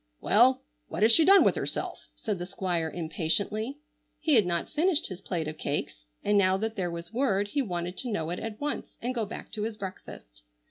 "Well, 0.19 0.63
what 0.87 1.03
has 1.03 1.11
she 1.11 1.23
done 1.25 1.43
with 1.43 1.53
herself?" 1.55 2.07
said 2.15 2.39
the 2.39 2.47
Squire 2.47 2.89
impatiently. 2.89 3.77
He 4.19 4.33
had 4.33 4.47
not 4.47 4.67
finished 4.67 5.05
his 5.09 5.21
plate 5.21 5.47
of 5.47 5.59
cakes, 5.59 6.05
and 6.23 6.39
now 6.39 6.57
that 6.57 6.75
there 6.75 6.89
was 6.89 7.13
word 7.13 7.49
he 7.49 7.61
wanted 7.61 7.97
to 7.99 8.09
know 8.11 8.31
it 8.31 8.39
at 8.39 8.59
once 8.59 8.97
and 8.99 9.13
go 9.13 9.27
back 9.27 9.51
to 9.51 9.61
his 9.61 9.77
breakfast. 9.77 10.41